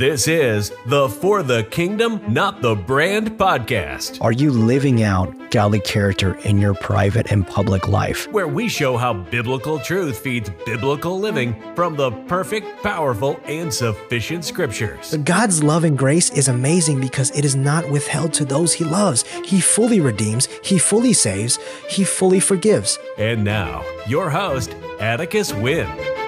[0.00, 4.16] This is the For the Kingdom, Not the Brand podcast.
[4.22, 8.26] Are you living out godly character in your private and public life?
[8.32, 14.46] Where we show how biblical truth feeds biblical living from the perfect, powerful, and sufficient
[14.46, 15.14] scriptures.
[15.18, 19.24] God's love and grace is amazing because it is not withheld to those he loves.
[19.44, 21.58] He fully redeems, he fully saves,
[21.90, 22.98] he fully forgives.
[23.18, 26.19] And now, your host, Atticus Wynn.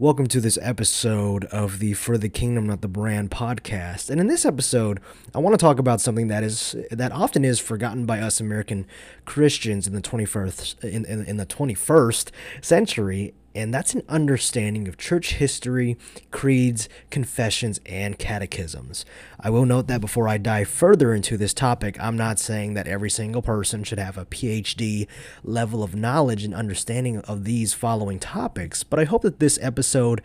[0.00, 4.10] Welcome to this episode of the For the Kingdom Not the Brand podcast.
[4.10, 5.00] And in this episode,
[5.34, 8.86] I want to talk about something that is that often is forgotten by us American
[9.24, 14.96] Christians in the 21st in, in, in the 21st century, and that's an understanding of
[14.96, 15.96] church history,
[16.30, 19.04] creeds, confessions, and catechisms.
[19.40, 22.86] I will note that before I dive further into this topic, I'm not saying that
[22.86, 25.08] every single person should have a PhD
[25.42, 30.22] level of knowledge and understanding of these following topics, but I hope that this episode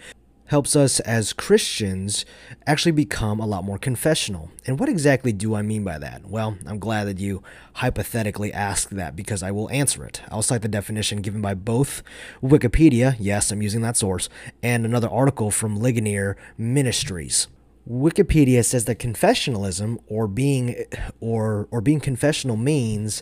[0.47, 2.25] helps us as Christians
[2.67, 4.51] actually become a lot more confessional.
[4.65, 6.25] And what exactly do I mean by that?
[6.27, 7.43] Well, I'm glad that you
[7.75, 10.21] hypothetically asked that because I will answer it.
[10.29, 12.03] I'll cite the definition given by both
[12.41, 14.29] Wikipedia, yes, I'm using that source,
[14.61, 17.47] and another article from Ligonier Ministries.
[17.89, 20.85] Wikipedia says that confessionalism or being
[21.19, 23.21] or or being confessional means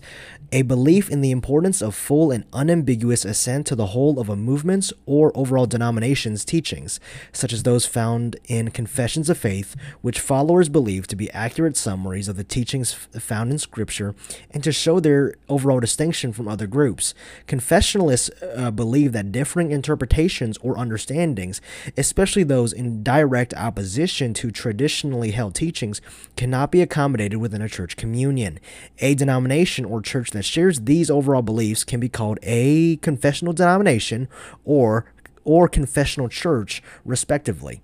[0.51, 4.35] a belief in the importance of full and unambiguous assent to the whole of a
[4.35, 6.99] movement's or overall denomination's teachings,
[7.31, 12.27] such as those found in Confessions of Faith, which followers believe to be accurate summaries
[12.27, 14.13] of the teachings found in Scripture,
[14.51, 17.15] and to show their overall distinction from other groups.
[17.47, 21.61] Confessionalists uh, believe that differing interpretations or understandings,
[21.97, 26.01] especially those in direct opposition to traditionally held teachings
[26.35, 28.59] cannot be accommodated within a church communion.
[28.99, 34.27] A denomination or church that shares these overall beliefs can be called a confessional denomination
[34.63, 35.05] or
[35.43, 37.81] or confessional church, respectively.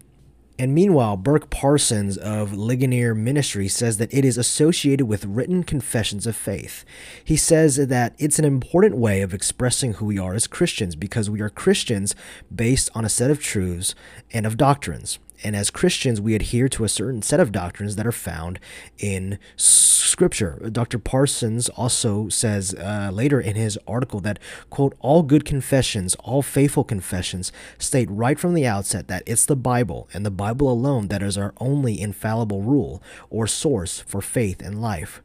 [0.59, 6.25] And meanwhile, Burk Parsons of Ligonier Ministry says that it is associated with written confessions
[6.25, 6.83] of faith.
[7.23, 11.29] He says that it's an important way of expressing who we are as Christians because
[11.29, 12.15] we are Christians
[12.53, 13.93] based on a set of truths
[14.33, 15.19] and of doctrines.
[15.43, 18.59] And as Christians, we adhere to a certain set of doctrines that are found
[18.97, 20.69] in Scripture.
[20.71, 20.97] Dr.
[20.97, 24.39] Parsons also says uh, later in his article that,
[24.69, 29.55] quote, all good confessions, all faithful confessions state right from the outset that it's the
[29.55, 34.61] Bible and the Bible alone that is our only infallible rule or source for faith
[34.61, 35.21] and life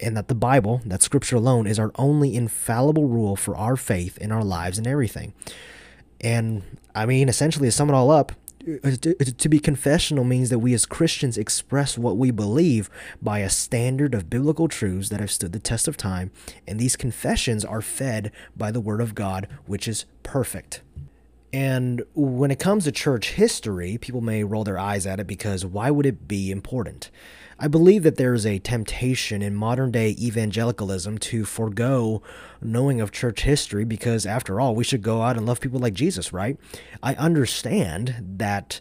[0.00, 4.18] and that the Bible, that Scripture alone, is our only infallible rule for our faith
[4.18, 5.32] in our lives and everything.
[6.20, 6.62] And
[6.94, 8.32] I mean, essentially, to sum it all up,
[8.66, 12.90] Uh, uh, to be confessional means that we as Christians express what we believe
[13.22, 16.32] by a standard of biblical truths that have stood the test of time,
[16.66, 20.82] and these confessions are fed by the Word of God, which is perfect.
[21.56, 25.64] And when it comes to church history, people may roll their eyes at it because
[25.64, 27.10] why would it be important?
[27.58, 32.20] I believe that there is a temptation in modern day evangelicalism to forego
[32.60, 35.94] knowing of church history because, after all, we should go out and love people like
[35.94, 36.58] Jesus, right?
[37.02, 38.78] I understand that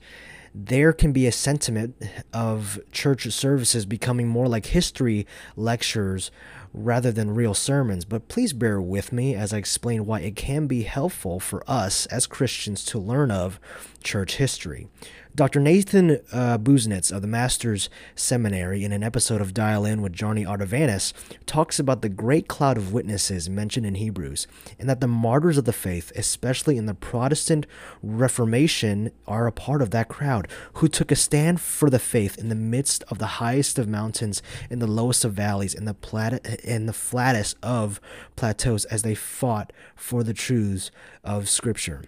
[0.53, 1.95] there can be a sentiment
[2.33, 5.25] of church services becoming more like history
[5.55, 6.29] lectures
[6.75, 10.67] rather than real sermons, but please bear with me as I explain why it can
[10.67, 13.59] be helpful for us as Christians to learn of
[14.03, 14.87] church history.
[15.35, 15.59] Dr.
[15.59, 20.45] Nathan uh, Busenitz of the Masters Seminary, in an episode of Dial In with Johnny
[20.45, 21.11] Ardavanis,
[21.45, 24.47] talks about the great cloud of witnesses mentioned in Hebrews,
[24.79, 27.67] and that the martyrs of the faith, especially in the Protestant
[28.01, 32.47] Reformation, are a part of that crowd, who took a stand for the faith in
[32.47, 36.45] the midst of the highest of mountains, in the lowest of valleys, in the, plat-
[36.63, 37.99] in the flattest of
[38.37, 40.91] plateaus, as they fought for the truths
[41.25, 42.03] of Scripture.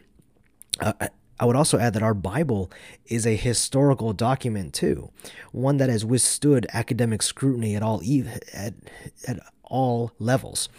[0.80, 0.94] Uh,
[1.40, 2.72] I would also add that our Bible
[3.06, 5.12] is a historical document too,
[5.52, 8.02] one that has withstood academic scrutiny at all
[8.54, 8.74] at,
[9.28, 10.70] at all levels.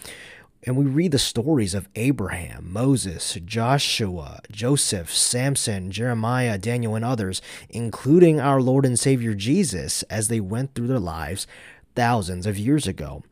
[0.64, 7.40] And we read the stories of Abraham, Moses, Joshua, Joseph, Samson, Jeremiah, Daniel, and others,
[7.70, 11.46] including our Lord and Savior Jesus, as they went through their lives
[11.94, 13.22] thousands of years ago.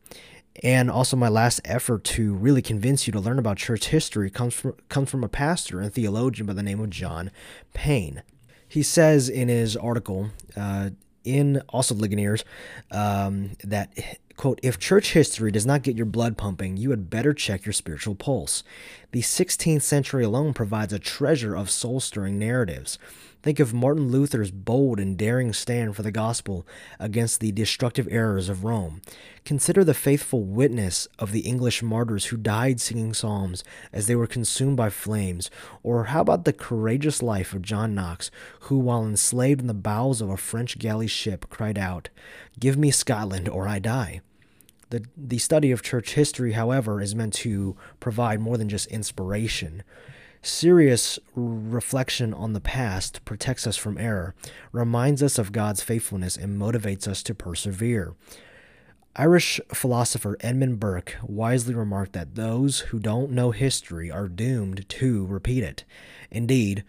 [0.63, 4.53] And also, my last effort to really convince you to learn about church history comes
[4.53, 7.31] from, comes from a pastor and theologian by the name of Jon
[7.73, 8.23] Payne.
[8.67, 10.89] He says in his article, uh,
[11.23, 12.43] in also Ligoniers,
[12.91, 13.91] um, that
[14.37, 17.73] quote, if church history does not get your blood pumping, you had better check your
[17.73, 18.63] spiritual pulse.
[19.11, 22.97] The 16th century alone provides a treasure of soul stirring narratives.
[23.43, 26.65] Think of Martin Luther's bold and daring stand for the gospel
[26.99, 29.01] against the destructive errors of Rome.
[29.45, 33.63] Consider the faithful witness of the English martyrs who died singing psalms
[33.93, 35.51] as they were consumed by flames.
[35.83, 38.31] Or how about the courageous life of John Knox,
[38.61, 42.09] who, while enslaved in the bowels of a French galley ship, cried out,
[42.59, 44.21] Give me Scotland or I die.
[44.89, 49.83] The, the study of church history, however, is meant to provide more than just inspiration.
[50.41, 54.35] Serious reflection on the past protects us from error,
[54.71, 58.13] reminds us of God's faithfulness, and motivates us to persevere.
[59.15, 65.25] Irish philosopher Edmund Burke wisely remarked that those who don't know history are doomed to
[65.25, 65.85] repeat it.
[66.29, 66.83] Indeed,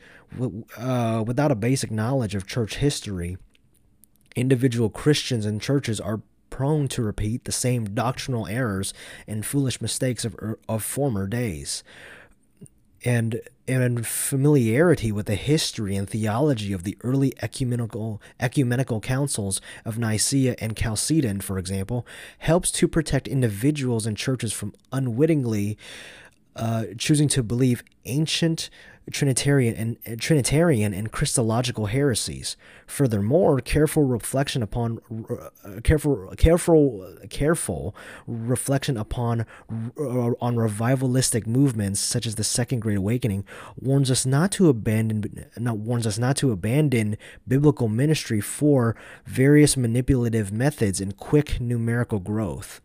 [0.76, 3.38] uh, without a basic knowledge of church history,
[4.36, 6.20] individual Christians and churches are
[6.50, 8.92] prone to repeat the same doctrinal errors
[9.26, 11.82] and foolish mistakes of, er, of former days.
[13.04, 19.98] And, and familiarity with the history and theology of the early ecumenical, ecumenical councils of
[19.98, 22.06] Nicaea and Chalcedon, for example,
[22.38, 25.78] helps to protect individuals and churches from unwittingly
[26.58, 28.68] uh, choosing to believe ancient
[29.10, 32.56] Trinitarian and uh, Trinitarian and Christological heresies.
[32.86, 35.00] Furthermore, careful reflection upon
[35.30, 37.94] uh, careful careful careful
[38.26, 43.44] reflection upon uh, on revivalistic movements such as the Second Great Awakening
[43.76, 47.16] warns us not to abandon not warns us not to abandon
[47.46, 52.80] biblical ministry for various manipulative methods and quick numerical growth.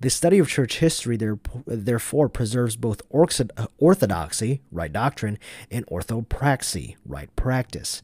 [0.00, 1.18] The study of church history
[1.66, 5.38] therefore preserves both orthodoxy, right doctrine,
[5.70, 8.02] and orthopraxy, right practice.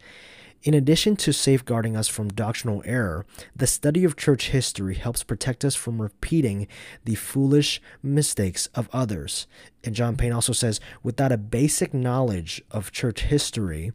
[0.63, 5.65] In addition to safeguarding us from doctrinal error, the study of church history helps protect
[5.65, 6.69] us from repeating
[7.05, 9.49] the foolish mistakes of others.
[9.83, 13.91] And Jon Payne also says without a basic knowledge of church history,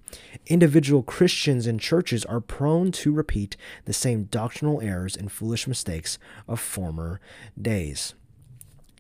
[0.45, 3.55] individual Christians and churches are prone to repeat
[3.85, 7.21] the same doctrinal errors and foolish mistakes of former
[7.59, 8.13] days.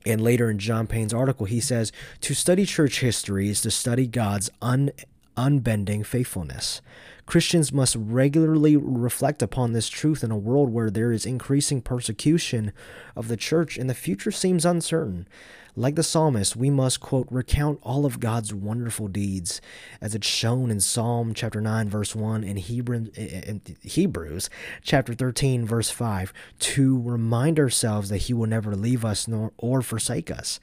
[0.05, 1.91] And later in Jon Payne's article, he says
[2.21, 4.91] to study church history is to study God's un-
[5.37, 6.81] unbending faithfulness.
[7.25, 12.73] Christians must regularly reflect upon this truth in a world where there is increasing persecution
[13.15, 15.27] of the church and the future seems uncertain.
[15.75, 19.61] Like the psalmist, we must, quote, recount all of God's wonderful deeds,
[20.01, 24.49] as it's shown in Psalm chapter 9, verse 1, and Hebrews
[24.81, 29.83] chapter 13, verse 5, to remind ourselves that He will never leave us nor or
[29.83, 30.59] forsake us.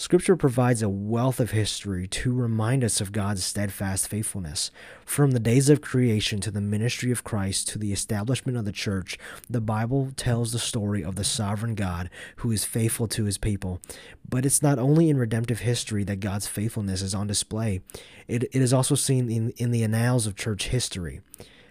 [0.00, 4.70] Scripture provides a wealth of history to remind us of God's steadfast faithfulness.
[5.04, 8.70] From the days of creation to the ministry of Christ to the establishment of the
[8.70, 9.18] church,
[9.50, 13.80] the Bible tells the story of the sovereign God who is faithful to his people.
[14.28, 17.80] But it's not only in redemptive history that God's faithfulness is on display,
[18.28, 21.22] it, it is also seen in, in the annals of church history.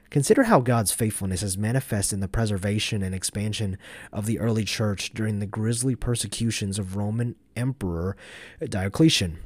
[0.09, 3.77] Consider how God's faithfulness is manifest in the preservation and expansion
[4.11, 8.15] of the early church during the grisly persecutions of Roman Emperor
[8.63, 9.39] Diocletian.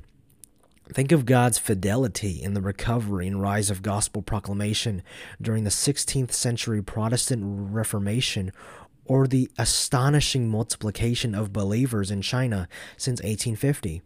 [0.93, 5.03] Think of God's fidelity in the recovery and rise of gospel proclamation
[5.41, 8.51] during the 16th century Protestant Reformation
[9.05, 12.67] or the astonishing multiplication of believers in China
[12.97, 14.01] since 1850.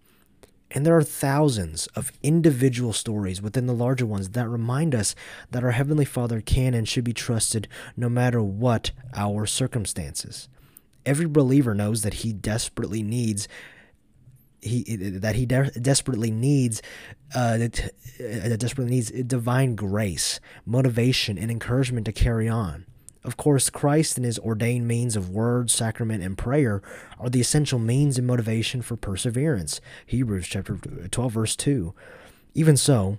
[0.71, 5.15] And there are thousands of individual stories within the larger ones that remind us
[5.51, 10.50] that our Heavenly Father can and should be trusted no matter what our circumstances.
[11.06, 13.47] Every believer knows that he desperately needs
[14.62, 16.81] he that he de- desperately needs
[17.35, 22.85] uh, that, uh, desperately needs divine grace, motivation, and encouragement to carry on.
[23.25, 26.83] Of course, Christ and his ordained means of word, sacrament, and prayer
[27.19, 29.81] are the essential means and motivation for perseverance.
[30.05, 30.77] Hebrews chapter
[31.09, 31.94] 12 verse 2.
[32.53, 33.17] Even so,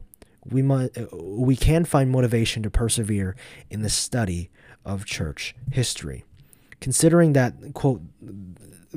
[0.48, 3.34] we might, we can find motivation to persevere
[3.68, 4.48] in the study
[4.84, 6.24] of church history.
[6.80, 8.00] Considering that quote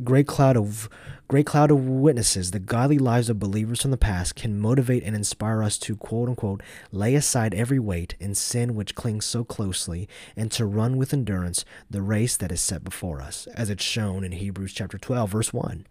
[0.04, 0.90] great cloud of
[1.30, 5.16] great cloud of witnesses, the godly lives of believers from the past can motivate and
[5.16, 10.10] inspire us to quote unquote lay aside every weight and sin which clings so closely
[10.36, 14.24] and to run with endurance the race that is set before us, as it's shown
[14.24, 15.86] in Hebrews chapter 12 verse 1.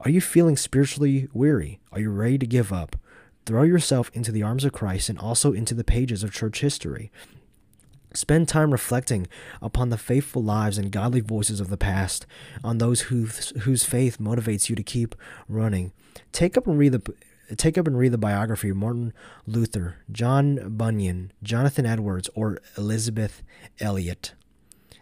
[0.00, 1.78] Are you feeling spiritually weary?
[1.92, 2.96] Are you ready to give up?
[3.44, 7.12] Throw yourself into the arms of Christ and also into the pages of church history.
[8.12, 9.28] Spend time reflecting
[9.62, 12.26] upon the faithful lives and godly voices of the past,
[12.64, 15.14] on those whose, whose faith motivates you to keep
[15.48, 15.92] running.
[16.32, 17.14] Take up and read the
[17.56, 19.12] take up and read the biography of Martin
[19.46, 23.42] Luther, John Bunyan, Jonathan Edwards, or Elisabeth
[23.80, 24.34] Elliot.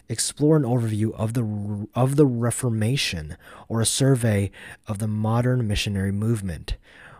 [0.08, 3.36] Explore an overview of the of the Reformation
[3.68, 4.50] or a survey
[4.86, 6.76] of the modern missionary movement.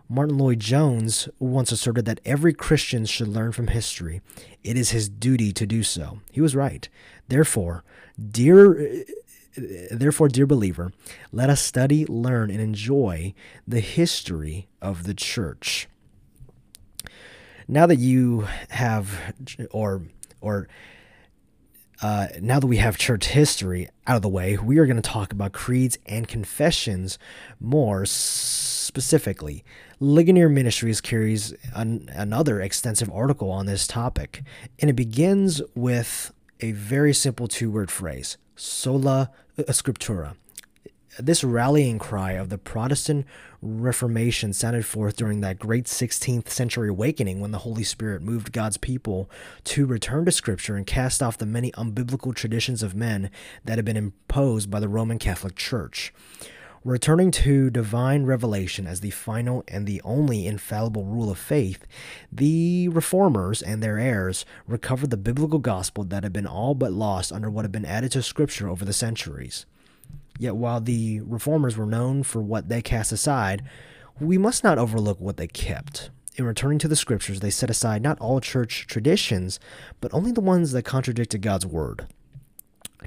[0.08, 4.22] Martyn Lloyd-Jones once asserted that every Christian should learn from history.
[4.64, 6.20] It is his duty to do so.
[6.32, 6.88] He was right.
[7.28, 7.84] Therefore,
[8.18, 9.04] dear
[9.90, 10.92] therefore dear believer,
[11.32, 13.34] let us study, learn and enjoy
[13.66, 15.88] the history of the church.
[17.66, 19.34] Now that you have
[19.70, 20.02] or
[20.40, 20.68] or
[22.00, 25.02] uh, now that we have church history out of the way, we are going to
[25.02, 27.18] talk about creeds and confessions
[27.60, 29.64] more specifically.
[30.00, 34.42] Ligonier Ministries carries an, another extensive article on this topic,
[34.78, 40.34] and it begins with a very simple two word phrase sola scriptura.
[41.20, 43.26] This rallying cry of the Protestant
[43.60, 48.76] Reformation sounded forth during that great 16th century awakening when the Holy Spirit moved God's
[48.76, 49.28] people
[49.64, 53.32] to return to Scripture and cast off the many unbiblical traditions of men
[53.64, 56.14] that had been imposed by the Roman Catholic Church.
[56.84, 61.84] Returning to divine revelation as the final and the only infallible rule of faith,
[62.30, 67.32] the reformers and their heirs recovered the biblical gospel that had been all but lost
[67.32, 69.66] under what had been added to Scripture over the centuries.
[70.38, 73.62] Yet while the reformers were known for what they cast aside,
[74.20, 76.10] we must not overlook what they kept.
[76.36, 79.58] In returning to the scriptures, they set aside not all church traditions,
[80.00, 82.06] but only the ones that contradicted God's word.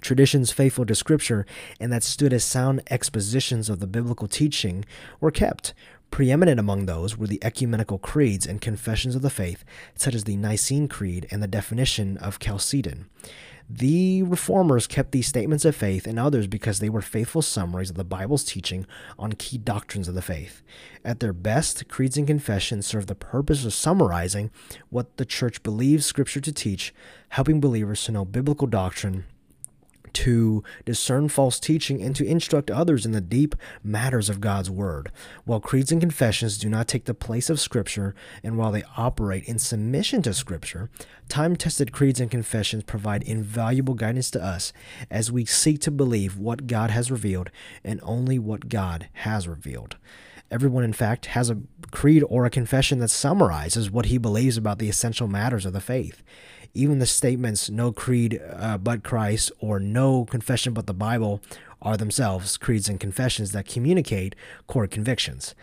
[0.02, 1.46] Traditions faithful to Scripture
[1.80, 4.86] and that stood as sound expositions of the biblical teaching
[5.20, 5.74] were kept.
[6.12, 9.64] Preeminent among those were the ecumenical creeds and confessions of the faith,
[9.96, 13.10] such as the Nicene Creed and the definition of Chalcedon.
[13.70, 17.96] The reformers kept these statements of faith and others because they were faithful summaries of
[17.96, 18.86] the Bible's teaching
[19.18, 20.62] on key doctrines of the faith.
[21.06, 24.52] At their best, creeds and confessions serve the purpose of summarizing
[24.90, 26.94] what the church believes Scripture to teach,
[27.30, 29.24] helping believers to know biblical doctrine
[30.14, 35.12] to discern false teaching and to instruct others in the deep matters of God's Word.
[35.46, 39.46] While creeds and confessions do not take the place of Scripture, and while they operate
[39.46, 40.90] in submission to Scripture,
[41.30, 44.74] time tested creeds and confessions provide invaluable guidance to us
[45.10, 47.50] as we seek to believe what God has revealed
[47.84, 49.98] and only what God has revealed.
[50.52, 51.60] Everyone, in fact, has a
[51.92, 55.82] creed or a confession that summarizes what he believes about the essential matters of the
[55.82, 56.24] faith
[56.74, 61.42] even the statements no creed uh, but Christ or no confession but the Bible
[61.82, 64.36] are themselves creeds and confessions that communicate
[64.68, 65.56] core convictions.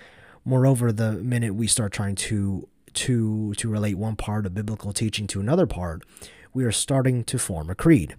[0.44, 5.26] Moreover, the minute we start trying to to to relate one part of biblical teaching
[5.28, 6.02] to another part,
[6.52, 8.16] we are starting to form a creed.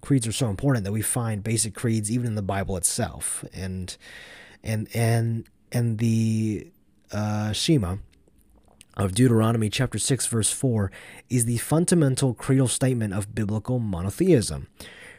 [0.00, 3.96] Creeds are so important that we find basic creeds even in the Bible itself, and
[4.62, 6.68] and and and the
[7.12, 7.96] uh, Shema
[8.96, 10.90] of Deuteronomy chapter 6 verse 4
[11.28, 14.68] is the fundamental creedal statement of biblical monotheism.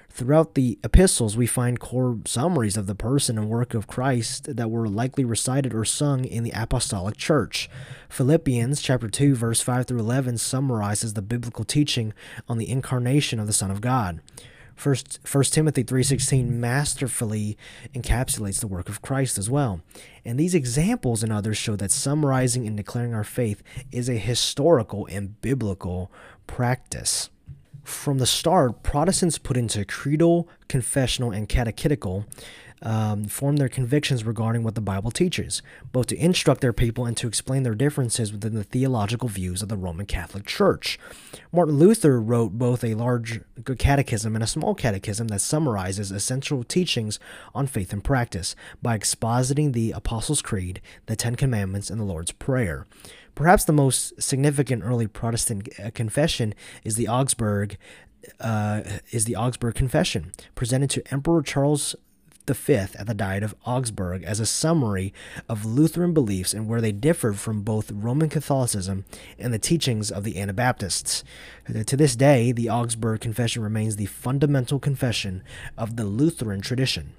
[0.10, 4.72] Throughout the epistles, we find core summaries of the person and work of Christ that
[4.72, 7.70] were likely recited or sung in the apostolic church.
[8.08, 12.14] Philippians chapter 2 verse 5 through 11 summarizes the biblical teaching
[12.48, 14.22] on the incarnation of the Son of God.
[14.76, 17.58] First, First Timothy 3.16 masterfully
[17.94, 19.82] encapsulates the work of Christ as well.
[20.24, 25.06] And these examples and others show that summarizing and declaring our faith is a historical
[25.08, 26.12] and biblical
[26.46, 27.30] practice.
[27.84, 32.26] From the start, Protestants put into creedal, confessional, and catechetical
[32.82, 37.16] um, form their convictions regarding what the Bible teaches, both to instruct their people and
[37.18, 41.00] to explain their differences within the theological views of the Roman Catholic Church.
[41.52, 43.42] Martin Luther wrote both a large
[43.78, 47.20] catechism and a small catechism that summarizes essential teachings
[47.54, 52.32] on faith and practice by expositing the Apostles' Creed, the Ten Commandments, and the Lord's
[52.32, 52.86] Prayer.
[53.36, 56.54] Perhaps the most significant early Protestant uh, confession
[56.84, 57.78] is the Augsburg
[58.40, 61.96] uh, is the Augsburg Confession, presented to Emperor Charles
[62.54, 65.14] V at the Diet of Augsburg as a summary
[65.50, 69.06] of Lutheran beliefs and where they differed from both Roman Catholicism
[69.40, 71.24] and the teachings of the Anabaptists.
[71.86, 75.44] To this day, the Augsburg Confession remains the fundamental confession
[75.78, 77.14] of the Lutheran tradition.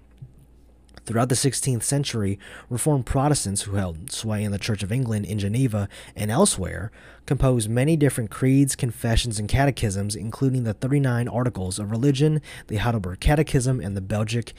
[1.06, 2.36] Throughout the 16th century,
[2.68, 6.90] Reformed Protestants who held sway in the Church of England in Geneva and elsewhere
[7.26, 13.20] composed many different creeds, confessions, and catechisms, including the 39 Articles of Religion, the Heidelberg
[13.20, 14.52] Catechism, and the Belgic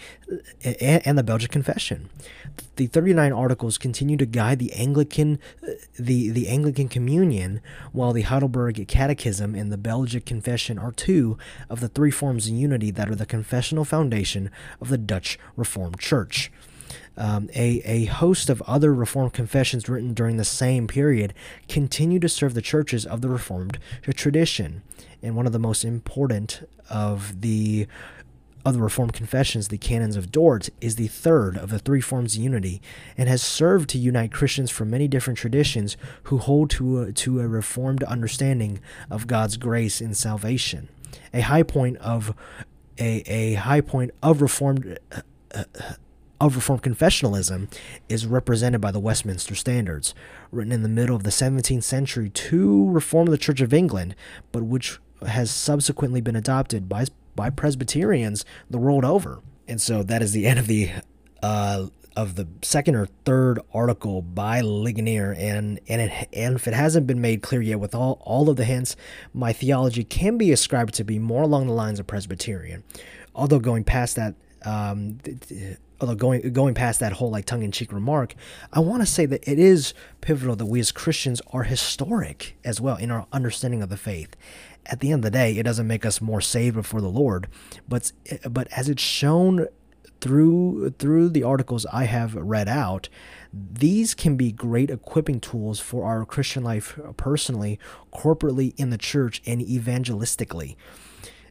[0.63, 2.09] eh, and the Belgic Confession.
[2.75, 5.39] The 39 Articles continue to guide the Anglican
[5.97, 7.61] the, the Anglican Communion,
[7.91, 11.37] while the Heidelberg Catechism and the Belgic Confession are two
[11.69, 15.99] of the three forms of unity that are the confessional foundation of the Dutch Reformed
[15.99, 16.51] Church.
[17.17, 21.33] Um, a, a host of other Reformed confessions written during the same period
[21.67, 24.83] continue to serve the churches of the Reformed tradition.
[25.23, 27.87] And one of the most important of the
[28.67, 32.35] of the Reformed confessions, the Canons of Dort, is the third of the three forms
[32.35, 32.81] of unity
[33.17, 37.39] and has served to unite Christians from many different traditions who hold to a, to
[37.39, 40.89] a Reformed understanding of God's grace in salvation.
[41.33, 42.35] A high point of
[42.99, 44.99] a, a high point of Reformed.
[45.11, 45.21] Uh,
[45.55, 45.63] uh,
[46.39, 47.67] of Reformed confessionalism
[48.09, 50.13] is represented by the Westminster Standards,
[50.51, 54.13] written in the middle of the 17th century to reform the Church of England,
[54.51, 57.05] but which has subsequently been adopted by
[57.37, 59.39] by Presbyterians the world over.
[59.69, 60.89] And so that is the end of the
[61.41, 66.73] uh, of the second or third article by Ligonier, and and it, and if it
[66.73, 68.95] hasn't been made clear yet, with all all of the hints,
[69.33, 72.83] my theology can be ascribed to be more along the lines of Presbyterian,
[73.35, 74.33] although going past that.
[74.65, 75.19] Um,
[76.01, 78.33] although going going past that whole like tongue in cheek remark,
[78.73, 82.81] I want to say that it is pivotal that we as Christians are historic as
[82.81, 84.35] well in our understanding of the faith.
[84.89, 87.47] At the end of the day, it doesn't make us more saved before the Lord,
[87.87, 88.11] but
[88.49, 89.67] but as it's shown
[90.21, 93.09] through through the articles I have read out,
[93.53, 97.79] these can be great equipping tools for our Christian life personally,
[98.13, 100.75] corporately in the church, and evangelistically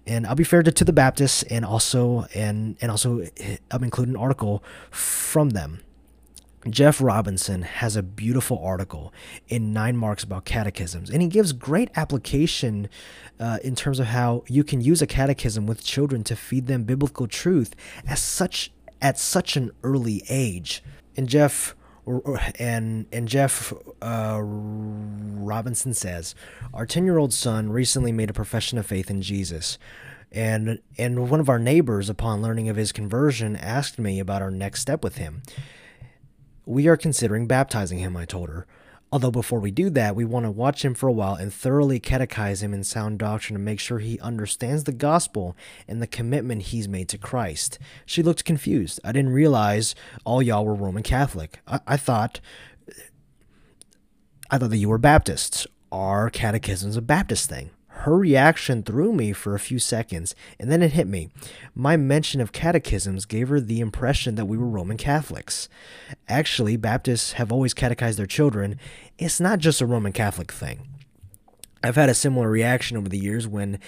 [0.07, 3.27] and I'll be fair to, to the Baptists and also and and also
[3.71, 5.81] I'll include an article from them.
[6.71, 9.13] Jeff Robinson has a beautiful article
[9.49, 12.89] in 9Marks about catechisms, and he gives great application
[13.39, 16.85] uh, in terms of how you can use a catechism with children to feed them
[16.85, 17.75] biblical truth
[18.07, 20.83] as such at such an early age.
[21.17, 21.75] And Jeff
[22.59, 26.35] and and Jeff uh, Robinson says,
[26.73, 29.79] our ten year old son recently made a profession of faith in Jesus,
[30.33, 34.51] and and one of our neighbors, upon learning of his conversion, asked me about our
[34.51, 35.43] next step with him.
[36.67, 38.67] We are considering baptizing him, I told her.
[39.13, 42.01] Although before we do that, we want to watch him for a while and thoroughly
[42.01, 45.57] catechize him in sound doctrine to make sure he understands the gospel
[45.87, 47.79] and the commitment he's made to Christ.
[48.05, 48.99] She looked confused.
[49.05, 49.95] I didn't realize
[50.25, 51.61] all y'all were Roman Catholic.
[51.69, 52.41] I, I thought
[54.51, 55.69] I thought that you were Baptists.
[55.93, 57.71] Our catechism's a Baptist thing.
[58.01, 61.31] Her reaction threw me for a few seconds, and then it hit me.
[61.75, 65.69] My mention of catechisms gave her the impression that we were Roman Catholics.
[66.29, 68.79] Actually, Baptists have always catechized their children.
[69.19, 70.87] It's not just a Roman Catholic thing.
[71.83, 73.81] I've had a similar reaction over the years when,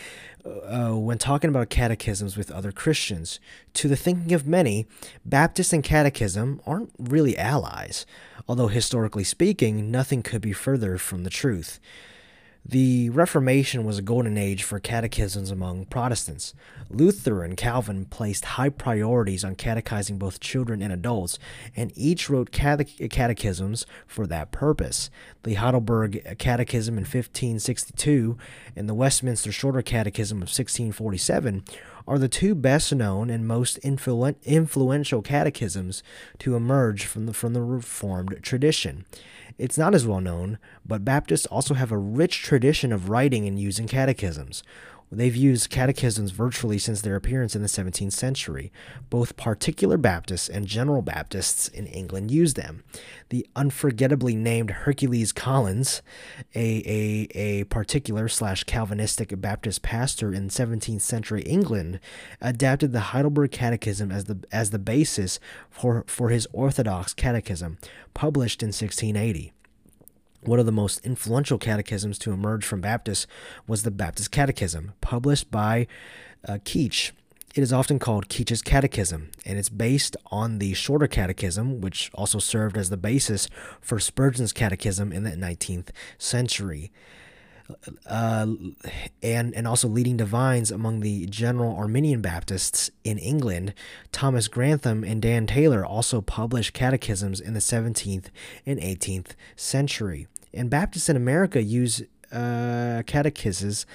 [0.45, 3.39] uh, when talking about catechisms with other Christians.
[3.75, 4.87] To the thinking of many,
[5.25, 8.07] Baptist and catechism aren't really allies,
[8.49, 11.79] although historically speaking, nothing could be further from the truth.
[12.71, 16.53] The Reformation was a golden age for catechisms among Protestants.
[16.91, 21.39] Luther and Calvin placed high priorities on catechizing both children and adults,
[21.75, 25.09] and each wrote cate- catechisms for that purpose.
[25.45, 28.37] The Heidelberg Catechism in 1562
[28.77, 31.65] and the Westminster Shorter Catechism of 1647
[32.07, 36.03] are the two best known and most influ- influential catechisms
[36.39, 39.07] to emerge from the, from the Reformed tradition.
[39.57, 43.59] It's not as well known, but Baptists also have a rich tradition of writing and
[43.59, 44.63] using catechisms.
[45.11, 48.71] They've used catechisms virtually since their appearance in the 17th century.
[49.09, 52.85] Both particular Baptists and general Baptists in England use them.
[53.31, 56.03] The unforgettably named Hercules Collins,
[56.55, 62.01] a, a, a particular slash Calvinistic Baptist pastor in 17th century England,
[62.41, 65.41] adapted the Heidelberg Catechism as the, as the basis
[65.71, 67.79] for, for his Orthodox Catechism,
[68.13, 69.53] published in 1680.
[70.43, 73.27] One of the most influential catechisms to emerge from Baptists
[73.67, 75.87] was the Baptist Catechism, published by
[76.47, 77.11] uh, Keach.
[77.55, 82.39] It is often called Keach's Catechism, and it's based on the Shorter Catechism, which also
[82.39, 83.49] served as the basis
[83.81, 86.93] for Spurgeon's Catechism in the 19th century.
[88.07, 88.47] Uh,
[89.23, 93.75] and and also leading divines among the general Arminian Baptists in England,
[94.11, 98.27] Thomas Grantham and Dan Taylor also published catechisms in the 17th
[98.65, 100.27] and 18th century.
[100.55, 103.87] And Baptists in America use uh, catechisms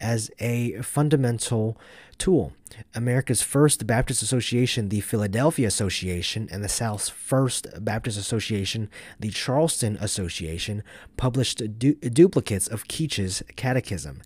[0.00, 1.76] as a fundamental
[2.18, 2.52] tool.
[2.94, 9.96] America's first Baptist Association, the Philadelphia Association, and the South's first Baptist Association, the Charleston
[10.00, 10.82] Association,
[11.16, 14.22] published du- duplicates of Keach's Catechism.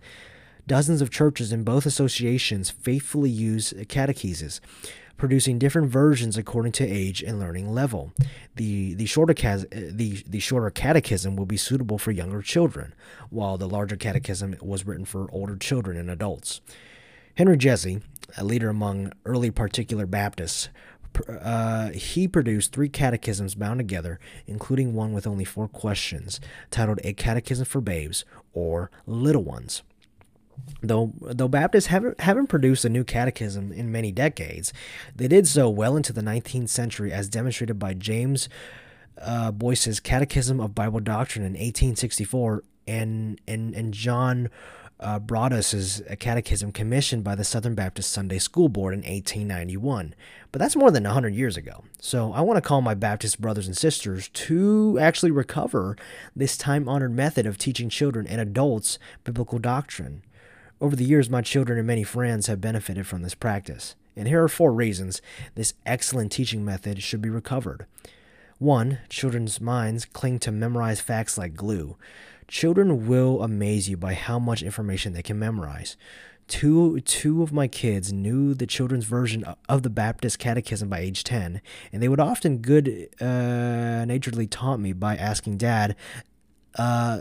[0.67, 4.61] Dozens of churches in both associations faithfully use catecheses,
[5.23, 8.13] producing different versions according to age and learning level.
[8.57, 12.93] The the shorter the the shorter catechism will be suitable for younger children,
[13.31, 16.61] while the larger catechism was written for older children and adults.
[17.37, 18.01] Henry Jessey,
[18.37, 20.71] a leader among early particular Baptists,
[21.29, 26.41] uh, he produced three catechisms bound together, including one with only four questions,
[26.73, 29.85] titled A Catechism for Babes or Little Ones.
[30.83, 34.73] Though, though Baptists haven't, haven't produced a new catechism in many decades,
[35.15, 38.49] they did so well into the 19th century, as demonstrated by James
[39.21, 44.51] uh, Boyce's Catechism of Bible Doctrine in 1864 and, and, and John
[45.03, 50.15] uh, Broadus's Catechism commissioned by the Southern Baptist Sunday School Board in 1891.
[50.53, 51.85] But that's more than 100 years ago.
[52.01, 55.97] So I want to call my Baptist brothers and sisters to actually recover
[56.37, 60.23] this time honored method of teaching children and adults biblical doctrine.
[60.83, 63.95] Over the years, my children and many friends have benefited from this practice.
[64.17, 65.23] And here are four reasons
[65.55, 67.87] this excellent teaching method should be recovered.
[68.59, 71.97] One, children's minds cling to memorized facts like glue.
[72.49, 75.97] Children will amaze you by how much information they can memorize.
[76.49, 81.23] Two, two of my kids knew the children's version of the Baptist Catechism by age
[81.23, 85.95] 10, and they would often good uh, naturedly taunt me by asking Dad,
[86.75, 87.21] uh,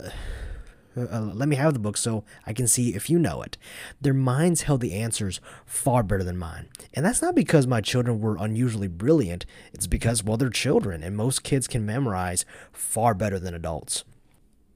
[0.98, 3.58] uh, let me have the book so I can see if you know it.
[4.00, 6.70] Their minds held the answers far better than mine.
[6.94, 11.16] And that's not because my children were unusually brilliant, it's because, well, they're children, and
[11.16, 14.04] most kids can memorize far better than adults.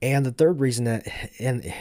[0.01, 1.08] And the third reason that,
[1.39, 1.73] and,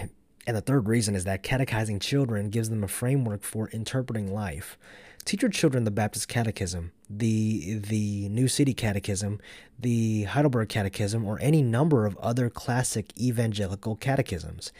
[0.47, 4.79] and the third reason is that catechizing children gives them a framework for interpreting life.
[5.25, 9.41] Teach your children the Baptist Catechism, the the New City Catechism,
[9.79, 14.73] the Heidelberg Catechism, or any number of other classic evangelical catechisms.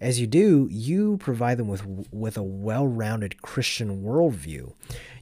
[0.00, 4.72] As you do, you provide them with with a well-rounded Christian worldview.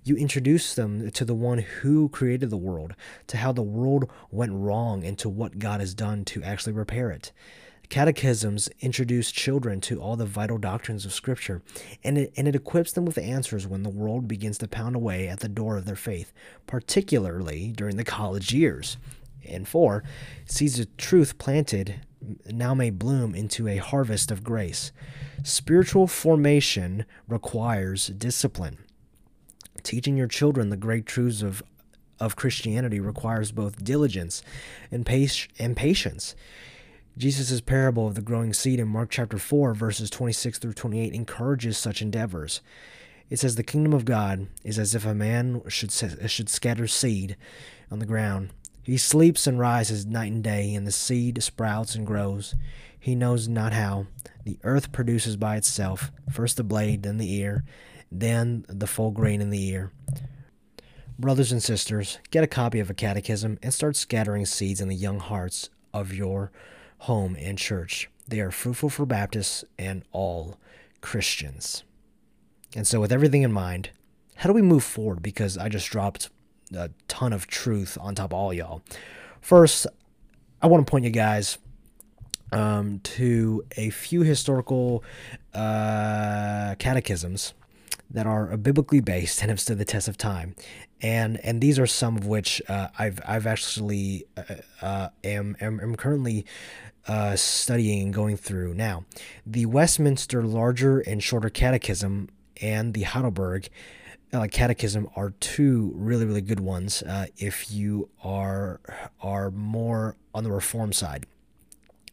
[0.04, 2.94] You introduce them to the one who created the world,
[3.28, 7.10] to how the world went wrong, and to what God has done to actually repair
[7.10, 7.32] it.
[7.92, 11.60] Catechisms introduce children to all the vital doctrines of Scripture,
[12.02, 15.28] and it, and it equips them with answers when the world begins to pound away
[15.28, 16.32] at the door of their faith,
[16.66, 18.96] particularly during the college years.
[19.46, 20.04] And four,
[20.46, 22.00] seeds of truth planted
[22.46, 24.90] now may bloom into a harvest of grace.
[25.42, 28.78] Spiritual formation requires discipline.
[29.82, 31.62] Teaching your children the great truths of,
[32.18, 34.42] of Christianity requires both diligence
[34.90, 35.06] and,
[35.58, 36.34] and patience.
[37.16, 41.76] Jesus' parable of the growing seed in Mark chapter 4, verses 26 through 28, encourages
[41.76, 42.62] such endeavors.
[43.28, 47.36] It says, The kingdom of God is as if a man should, should scatter seed
[47.90, 48.50] on the ground.
[48.82, 52.54] He sleeps and rises night and day, and the seed sprouts and grows.
[52.98, 54.06] He knows not how.
[54.44, 57.64] The earth produces by itself first the blade, then the ear,
[58.10, 59.92] then the full grain in the ear.
[61.18, 64.96] Brothers and sisters, get a copy of a catechism and start scattering seeds in the
[64.96, 66.50] young hearts of your
[67.02, 68.08] home, and church.
[68.28, 70.56] They are fruitful for Baptists and all
[71.00, 71.82] Christians.
[72.76, 73.90] And so, with everything in mind,
[74.36, 75.22] how do we move forward?
[75.22, 76.30] Because I just dropped
[76.74, 78.82] a ton of truth on top of all y'all.
[79.40, 79.86] First,
[80.62, 81.58] I want to point you guys
[82.52, 85.02] um, to a few historical
[85.54, 87.52] uh, catechisms
[88.10, 90.54] that are biblically based and have stood the test of time,
[91.00, 95.80] and and these are some of which uh, I've I've actually uh, uh am, am
[95.80, 96.46] am currently
[97.08, 99.04] uh, studying and going through now.
[99.46, 102.28] The Westminster Larger and Shorter Catechism
[102.60, 103.68] and the Heidelberg
[104.32, 108.80] uh, Catechism are two really really good ones uh, if you are
[109.20, 111.26] are more on the Reform side.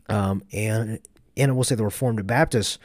[0.10, 1.00] Um, and
[1.38, 2.78] and I will say the Reformed Baptists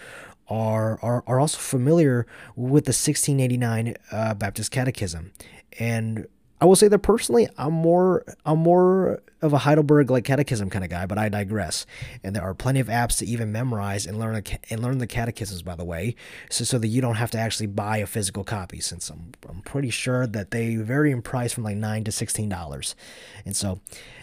[0.48, 5.32] are are, are also familiar with the 1689 uh, Baptist Catechism,
[5.78, 6.26] and
[6.64, 10.82] I will say that personally, I'm more I'm more of a Heidelberg like catechism kind
[10.82, 11.84] of guy, but I digress.
[12.22, 15.06] And there are plenty of apps to even memorize and learn a, and learn the
[15.06, 16.16] catechisms, by the way,
[16.48, 18.80] so so that you don't have to actually buy a physical copy.
[18.80, 22.48] Since I'm I'm pretty sure that they vary in price from like nine to sixteen
[22.48, 22.96] dollars.
[23.44, 23.82] And so,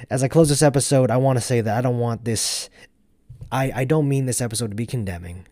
[0.09, 2.71] as I close this episode, I want to say that I don't want this.
[3.51, 5.45] I I don't mean this episode to be condemning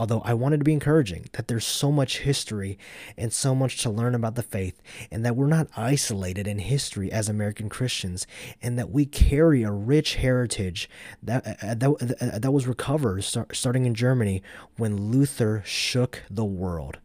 [0.00, 2.78] although I wanted to be encouraging that there's so much history
[3.18, 7.12] and so much to learn about the faith, and that we're not isolated in history
[7.12, 8.26] as American Christians,
[8.62, 10.88] and that we carry a rich heritage
[11.22, 14.42] that uh, that, uh, that was recovered start, starting in Germany
[14.78, 16.98] when Luther shook the world.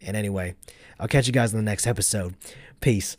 [0.00, 0.56] And anyway,
[0.98, 2.34] I'll catch you guys in the next episode.
[2.80, 3.16] Peace.